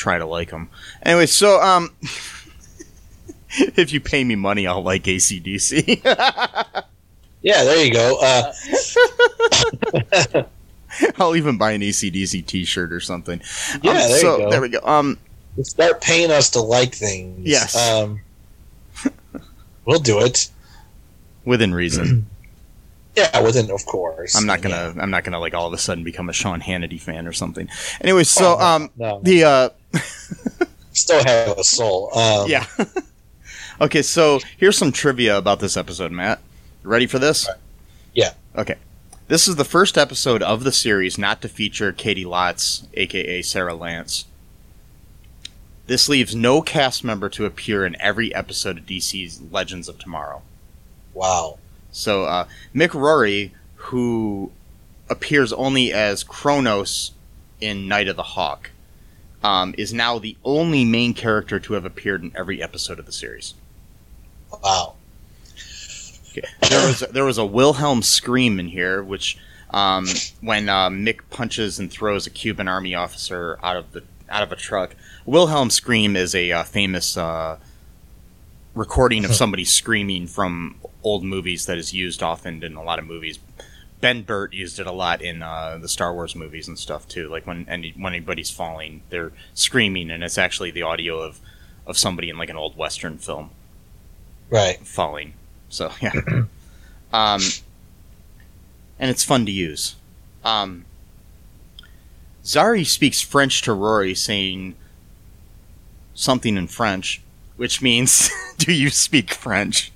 [0.00, 0.68] try to like them.
[1.02, 1.90] Anyway, so um,
[3.50, 6.02] if you pay me money, I'll like ACDC.
[7.42, 8.18] Yeah, there you go.
[8.22, 8.52] Uh,
[11.18, 13.40] I'll even buy an ACDC T-shirt or something.
[13.82, 14.50] yeah, Um, there so you go.
[14.50, 14.80] there we go.
[14.84, 15.18] Um,
[15.62, 17.40] Start paying us to like things.
[17.48, 17.74] Yes.
[17.74, 18.20] Um,
[19.86, 20.50] we'll do it.
[21.46, 22.26] within reason.
[23.16, 24.36] Yeah, within, of course.
[24.36, 24.94] I'm not gonna.
[24.98, 27.68] I'm not gonna like all of a sudden become a Sean Hannity fan or something.
[28.00, 29.20] Anyway, so Oh, um, no.
[29.22, 29.68] the uh,
[30.92, 32.16] Still have a soul.
[32.16, 32.66] Um, yeah.
[33.80, 36.40] okay, so here's some trivia about this episode, Matt.
[36.82, 37.48] You ready for this?
[38.14, 38.32] Yeah.
[38.56, 38.76] Okay.
[39.28, 43.74] This is the first episode of the series not to feature Caity Lotz, aka Sarah
[43.74, 44.24] Lance.
[45.86, 50.42] This leaves no cast member to appear in every episode of DC's Legends of Tomorrow.
[51.14, 51.58] Wow.
[51.92, 54.52] So uh, Mick Rory, who
[55.08, 57.12] appears only as Chronos
[57.60, 58.70] in Night of the Hawk,
[59.42, 63.12] um, is now the only main character to have appeared in every episode of the
[63.12, 63.54] series.
[64.62, 64.94] Wow.
[66.30, 66.46] Okay.
[66.68, 69.36] There was there was a Wilhelm scream in here, which
[69.70, 70.06] um,
[70.40, 74.52] when uh, Mick punches and throws a Cuban army officer out of the out of
[74.52, 74.94] a truck.
[75.26, 77.58] Wilhelm scream is a uh, famous uh,
[78.74, 83.06] recording of somebody screaming from old movies that is used often in a lot of
[83.06, 83.38] movies.
[84.00, 87.28] Ben Burtt used it a lot in uh, the Star Wars movies and stuff too.
[87.28, 91.38] Like when any, when anybody's falling, they're screaming, and it's actually the audio of
[91.86, 93.50] of somebody in like an old western film
[94.48, 94.78] Right.
[94.86, 95.34] falling.
[95.68, 96.12] So yeah,
[97.12, 97.40] um,
[98.98, 99.96] and it's fun to use.
[100.44, 100.84] Um,
[102.42, 104.74] Zari speaks French to Rory, saying
[106.14, 107.20] something in French,
[107.56, 109.92] which means, "Do you speak French?"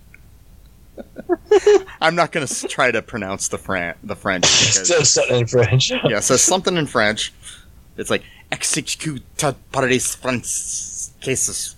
[2.00, 5.46] I'm not going to try to pronounce the Fran- the French because Still something in
[5.46, 5.90] French.
[6.04, 7.32] yeah, says something in French.
[7.96, 9.22] It's like execute
[9.72, 11.76] paris franceses.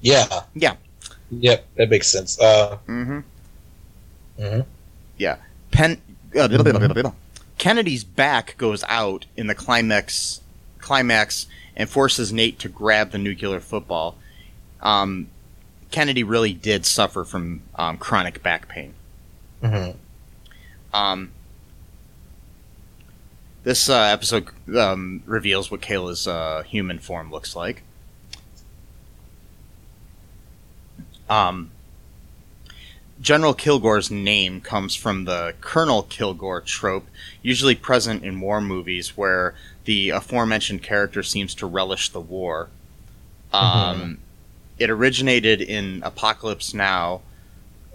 [0.00, 0.26] Yeah.
[0.54, 0.76] Yeah.
[1.30, 2.40] Yep, that makes sense.
[2.40, 3.20] Uh, Mm-hmm.
[4.40, 4.60] Mm-hmm.
[5.18, 5.36] Yeah.
[5.70, 6.00] Pen.
[6.38, 7.12] Uh, blah.
[7.58, 10.40] Kennedy's back goes out in the climax,
[10.78, 14.16] climax, and forces Nate to grab the nuclear football.
[14.80, 15.28] Um,
[15.90, 18.94] Kennedy really did suffer from um, chronic back pain.
[19.62, 19.96] Mhm.
[20.92, 21.32] Um,
[23.64, 27.82] this uh, episode um, reveals what Kayla's uh, human form looks like.
[31.28, 31.70] Um,
[33.20, 37.06] General Kilgore's name comes from the Colonel Kilgore trope,
[37.42, 42.68] usually present in war movies where the aforementioned character seems to relish the war.
[43.52, 44.18] Um,
[44.78, 47.22] It originated in Apocalypse Now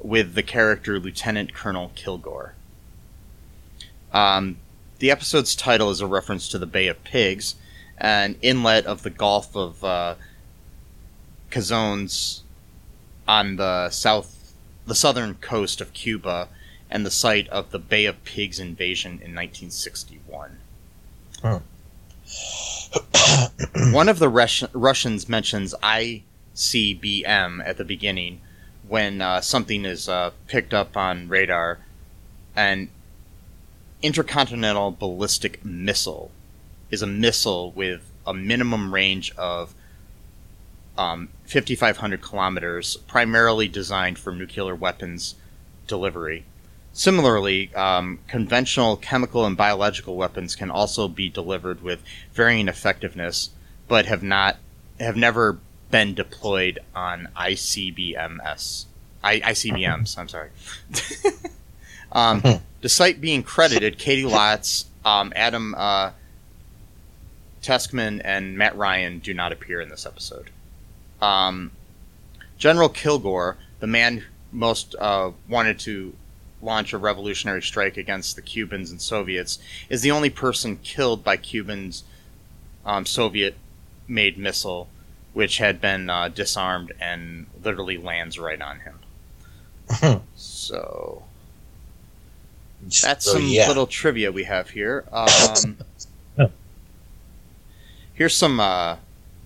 [0.01, 2.55] with the character Lieutenant Colonel Kilgore.
[4.11, 4.57] Um,
[4.99, 7.55] the episode's title is a reference to the Bay of Pigs,
[7.97, 10.15] an inlet of the Gulf of uh,
[11.49, 12.41] Cazones
[13.27, 14.53] on the south,
[14.85, 16.49] the southern coast of Cuba,
[16.89, 20.57] and the site of the Bay of Pigs invasion in 1961.
[23.93, 25.73] One of the Rus- Russians mentions
[26.55, 28.41] ICBM at the beginning
[28.87, 31.79] when uh, something is uh, picked up on radar,
[32.55, 32.89] and
[34.01, 36.31] intercontinental ballistic missile
[36.91, 39.73] is a missile with a minimum range of
[40.97, 45.35] um, 5,500 kilometers, primarily designed for nuclear weapons
[45.87, 46.45] delivery.
[46.91, 53.49] Similarly, um, conventional chemical and biological weapons can also be delivered with varying effectiveness,
[53.87, 54.57] but have not
[54.99, 55.57] have never
[55.93, 58.85] been deployed on ICBMs.
[59.23, 60.17] I, ICBMs.
[60.17, 60.49] I'm sorry.
[62.11, 62.41] um,
[62.81, 66.09] despite being credited, Caity Lotz, um, Adam uh,
[67.61, 70.49] Tsekhman, and Matt Ryan do not appear in this episode.
[71.21, 71.69] Um,
[72.57, 76.15] General Kilgore, the man most uh, wanted to
[76.59, 81.37] launch a revolutionary strike against the Cubans and Soviets, is the only person killed by
[81.37, 82.03] Cubans'
[82.83, 84.89] um, Soviet-made missile,
[85.33, 90.21] which had been uh, disarmed and literally lands right on him.
[90.35, 91.23] so
[92.81, 93.67] that's So, some yeah.
[93.67, 95.05] little trivia we have here.
[95.11, 95.77] Um,
[98.13, 98.97] here's some uh,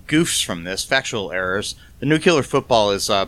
[0.06, 1.74] goofs from this factual errors.
[2.00, 3.26] The nuclear football is uh,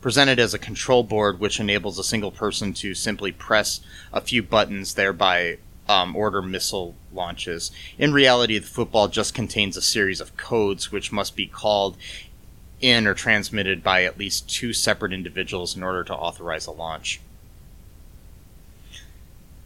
[0.00, 3.80] presented as a control board which enables a single person to simply press
[4.12, 7.70] a few buttons, thereby um, order missile launches.
[7.98, 11.96] In reality, the football just contains a series of codes which must be called
[12.80, 17.20] in or transmitted by at least two separate individuals in order to authorize a launch.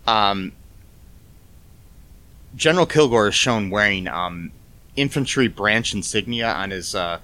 [0.07, 0.52] Um,
[2.55, 4.52] General Kilgore is shown wearing um,
[4.96, 7.20] infantry branch insignia on his uh,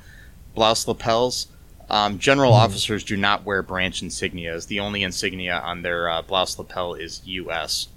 [0.54, 1.48] blouse lapels.
[1.88, 4.66] Um, general officers do not wear branch insignias.
[4.66, 7.88] The only insignia on their uh, blouse lapel is U.S.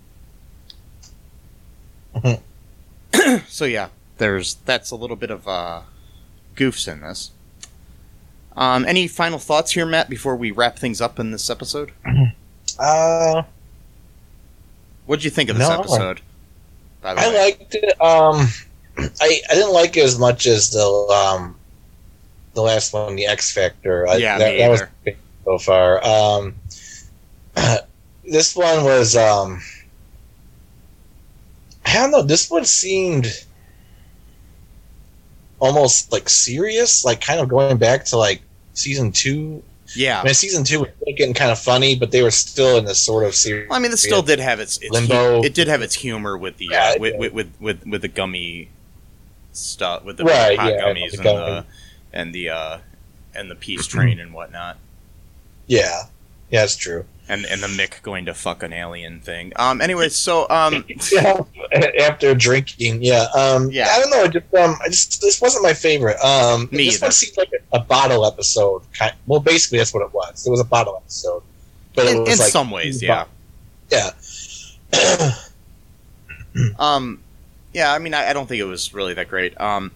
[3.47, 5.81] so yeah, there's that's a little bit of uh,
[6.55, 7.31] goofs in this.
[8.57, 11.91] Um, any final thoughts here, Matt, before we wrap things up in this episode?
[12.77, 13.43] Uh,
[15.05, 15.79] What did you think of this No.
[15.79, 16.19] episode?
[17.01, 18.01] By the I way, liked it.
[18.01, 18.47] Um,
[18.97, 21.55] I I didn't like it as much as the um
[22.53, 24.07] the last one, the X Factor.
[24.09, 24.81] I, Yeah, that, me that was
[25.45, 26.05] so far.
[26.05, 26.55] Um,
[28.25, 29.61] this one was um,
[31.85, 32.21] I don't know.
[32.23, 33.27] This one seemed
[35.59, 38.41] almost like serious, like kind of going back to like
[38.73, 39.63] season two.
[39.95, 40.19] yeah.
[40.21, 42.99] I mean, season two was getting kind of funny, but they were still in this
[42.99, 43.69] sort of serious.
[43.69, 45.41] Well, I mean, this still did have its, its Limbo.
[45.41, 48.01] hu- it did have its humor with the Yeah, uh, with, with, with with with
[48.01, 48.69] the gummy
[49.53, 51.51] stuff with the Right, hot yeah, gummies the and gummy.
[51.51, 51.65] the
[52.13, 52.77] and the uh,
[53.33, 54.77] and the peace train and whatnot,
[55.67, 56.03] Yeah,
[56.49, 57.05] yeah, it's true.
[57.27, 59.51] And and the Mick going to fuck an alien thing.
[59.55, 59.81] Um.
[59.81, 60.85] Anyway, so um.
[61.11, 61.41] yeah,
[62.01, 63.01] after drinking.
[63.01, 63.87] Yeah, um, Yeah.
[63.89, 64.27] I don't know.
[64.27, 66.17] Just, um, I just this wasn't my favorite.
[66.23, 67.05] Um, Me this either.
[67.05, 68.83] one seemed like a, a bottle episode.
[68.93, 70.45] Kind, well, basically, that's what it was.
[70.45, 71.43] It was a bottle episode,
[71.95, 73.25] but it in, was in like some ways, yeah.
[73.91, 74.11] yeah.
[76.79, 77.21] Um,
[77.73, 79.59] yeah, I mean, I, I don't think it was really that great.
[79.59, 79.91] Um,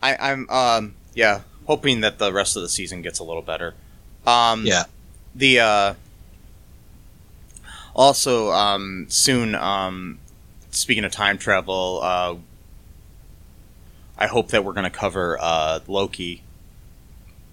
[0.00, 3.74] I, I'm, um, yeah, hoping that the rest of the season gets a little better.
[4.26, 4.84] Um, Yeah.
[5.34, 5.94] The, uh,
[7.94, 10.18] also, um, soon, um,
[10.70, 12.34] speaking of time travel, uh,
[14.18, 16.42] I hope that we're going to cover, uh, Loki,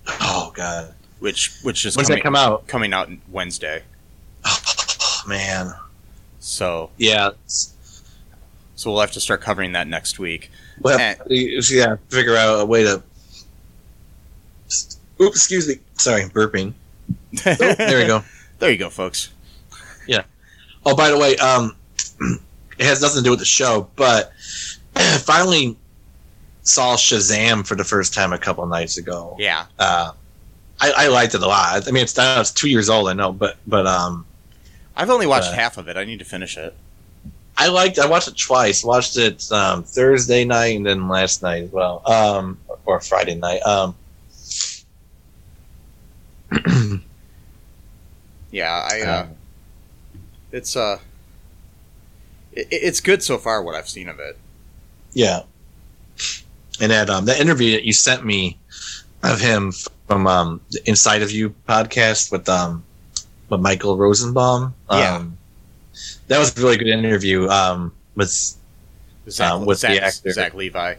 [0.08, 2.68] oh god, which, which is when's coming, that come out?
[2.68, 3.84] coming out Wednesday.
[4.46, 5.74] Oh, man,
[6.40, 7.32] So, yeah.
[7.46, 10.50] so we'll have to start covering that next week.
[10.80, 11.16] Well, Eh.
[11.30, 13.04] yeah, figure out a way to.
[15.22, 15.76] Oops, excuse me.
[15.94, 16.74] Sorry, burping.
[17.46, 18.24] Oh, there we go.
[18.60, 19.30] There you go, folks.
[20.86, 21.76] Oh, by the way, um,
[22.80, 24.32] it has nothing to do with the show, but
[25.20, 25.78] finally
[26.64, 29.36] saw Shazam for the first time a couple nights ago.
[29.38, 29.66] Yeah.
[29.78, 30.14] Uh,
[30.80, 31.88] I, I liked it a lot.
[31.88, 34.26] I mean, it's it's two years old, I know, but but um,
[34.98, 35.98] I've only watched Uh, half of it.
[35.98, 36.74] I need to finish it.
[37.58, 38.00] I liked.
[38.00, 38.84] I watched it twice.
[38.84, 43.62] Watched it um, Thursday night and then last night as well, um, or Friday night.
[43.62, 43.94] Um,
[48.52, 49.02] Yeah, I.
[49.02, 49.30] Uh, Um,
[50.52, 51.00] it's uh,
[52.54, 53.62] it, it's good so far.
[53.64, 54.38] What I've seen of it.
[55.14, 55.42] Yeah.
[56.80, 58.58] And that um that interview that you sent me
[59.24, 59.72] of him
[60.08, 62.84] from um the Inside of You podcast with um
[63.50, 64.74] with Michael Rosenbaum.
[64.90, 65.16] Yeah.
[65.18, 65.38] Um,
[66.28, 67.48] that was a really good interview.
[67.50, 68.32] Um with
[69.30, 70.32] Zach, Um, with the actor.
[70.32, 70.96] Zach Levi.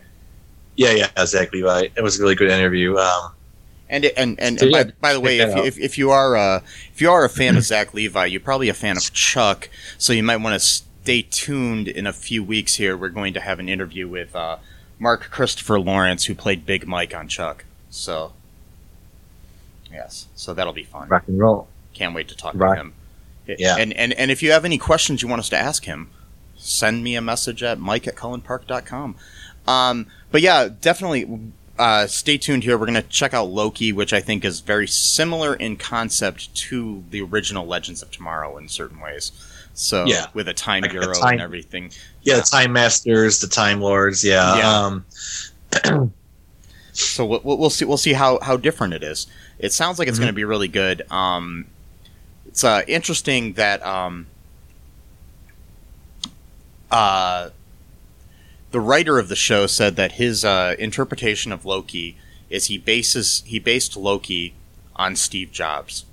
[0.76, 1.88] yeah, yeah, exactly Levi.
[1.96, 2.96] It was a really good interview.
[2.96, 3.32] Um
[3.92, 5.98] And it, and and, So, and yeah, by, by the way, if you, if, if
[5.98, 6.60] you are uh,
[6.92, 9.68] if you are a fan of Zach Levi, you're probably a fan of Chuck.
[9.98, 11.86] So you might want to stay tuned.
[11.88, 14.56] In a few weeks here, we're going to have an interview with uh,
[14.98, 17.64] Mark Christopher Lawrence, who played Big Mike on Chuck.
[17.90, 18.32] So
[19.92, 21.08] yes, so that'll be fun.
[21.08, 21.68] rock and roll.
[21.94, 22.76] Can't wait to talk Right.
[22.76, 22.94] to him.
[23.58, 23.76] Yeah.
[23.78, 26.08] And, and and if you have any questions you want us to ask him,
[26.56, 29.16] send me a message at mike at cullenpark.com.
[29.66, 31.52] Um, but yeah, definitely
[31.82, 32.78] uh, stay tuned here.
[32.78, 37.02] We're going to check out Loki, which I think is very similar in concept to
[37.10, 39.32] the original Legends of Tomorrow in certain ways.
[39.74, 40.26] So Yeah.
[40.32, 41.90] with a time Like bureau time- and everything.
[42.22, 44.56] Yeah, the Time Masters, the Time Lords, yeah.
[44.58, 44.86] Yeah.
[44.86, 46.12] Um
[46.92, 49.26] So we'll, we'll see we'll see how how different it is.
[49.58, 50.22] It sounds like it's Mhm.
[50.22, 51.10] going to be really good.
[51.10, 51.66] Um,
[52.46, 54.26] it's uh, interesting that um,
[56.90, 57.48] uh,
[58.72, 62.16] the writer of the show said that his uh, interpretation of Loki
[62.50, 64.54] is he bases he based Loki
[64.96, 66.04] on Steve Jobs.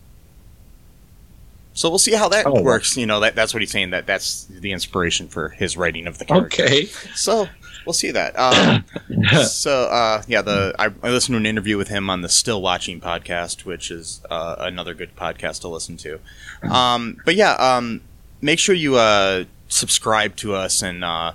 [1.73, 2.61] So we'll see how that Oh.
[2.61, 2.97] works.
[2.97, 3.91] You know that that's what he's saying.
[3.91, 6.63] That that's the inspiration for his writing of the character.
[6.63, 6.85] Okay.
[7.15, 7.47] So
[7.85, 8.37] we'll see that.
[8.37, 8.83] Um,
[9.45, 12.61] so uh, yeah, the I, I listened to an interview with him on the Still
[12.61, 16.19] Watching podcast, which is uh, another good podcast to listen to.
[16.69, 18.01] Um, but yeah, um,
[18.41, 21.31] make sure you uh, subscribe to us and uh,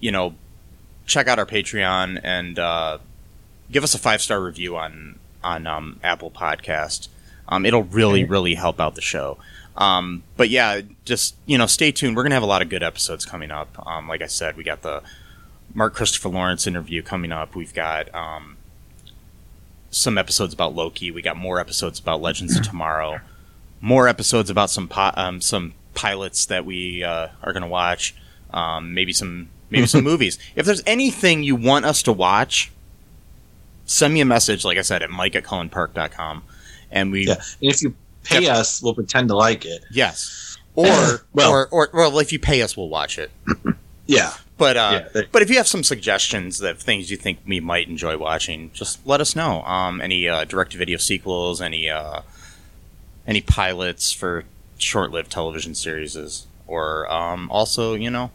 [0.00, 0.34] you know
[1.06, 2.98] check out our Patreon and uh,
[3.70, 7.08] give us a five star review on on um, Apple Podcast.
[7.48, 9.38] Um, it'll really really help out the show.
[9.76, 12.16] Um, but yeah, just you know, stay tuned.
[12.16, 13.86] We're gonna have a lot of good episodes coming up.
[13.86, 15.02] Um, like I said, we got the
[15.74, 17.54] Mark Christopher Lawrence interview coming up.
[17.54, 18.56] We've got um,
[19.90, 21.10] some episodes about Loki.
[21.10, 23.20] We got more episodes about Legends of Tomorrow.
[23.80, 28.14] More episodes about some pi- um, some pilots that we uh, are going to watch.
[28.52, 30.38] Um, maybe some maybe some movies.
[30.54, 32.70] If there's anything you want us to watch,
[33.84, 34.64] send me a message.
[34.64, 36.42] Like I said, at mike at cullenpark.com.
[36.90, 37.34] and we Yeah.
[37.34, 37.94] And if you
[38.24, 39.84] pay us, we'll pretend to like it.
[39.90, 40.86] yes, or
[41.32, 43.30] Well- or or well, if you pay us, we'll watch it.
[44.08, 44.34] Yeah.
[44.56, 47.58] But uh, Yeah, they- but if you have some suggestions of things you think we
[47.58, 49.62] might enjoy watching, just let us know.
[49.64, 52.20] Um, any uh, direct video sequels, any uh,
[53.26, 54.44] any pilots for
[54.78, 58.30] short lived television series, or um, also you know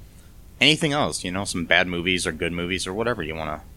[0.62, 1.24] anything else.
[1.26, 3.68] You know, some bad movies or good movies or whatever you want to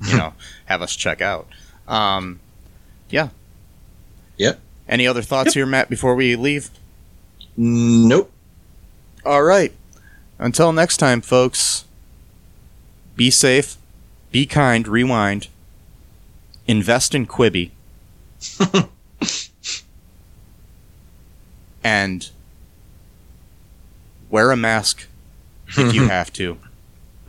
[0.00, 0.34] you know
[0.66, 1.48] have us check out.
[1.86, 2.40] Um,
[3.10, 3.28] yeah.
[4.36, 4.60] Yep.
[4.88, 5.88] Any other thoughts here, Matt?
[5.88, 6.70] Before we leave.
[7.56, 8.30] Nope.
[9.24, 9.72] All right.
[10.38, 11.84] Until next time, folks,
[13.16, 13.76] be safe,
[14.32, 15.46] be kind, rewind,
[16.66, 17.70] invest in Quibi,
[21.84, 22.30] and
[24.28, 25.06] wear a mask
[25.78, 26.58] if you have to,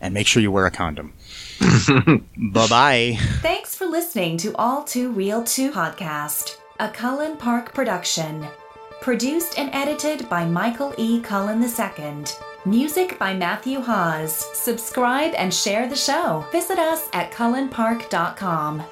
[0.00, 1.12] and make sure you wear a condom.
[2.36, 3.18] bye bye.
[3.42, 8.46] Thanks for listening to All Too Real 2 podcast, a Cullen Park production.
[9.00, 11.20] Produced and edited by Michael E.
[11.20, 12.24] Cullen II.
[12.66, 14.46] Music by Matthew Hawes.
[14.56, 16.44] Subscribe and share the show.
[16.52, 18.82] Visit us at cullenpark.com.